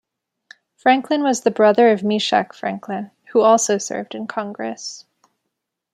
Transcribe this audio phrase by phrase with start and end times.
[0.77, 5.05] Franklin was the brother of Meshack Franklin, who also served in Congress.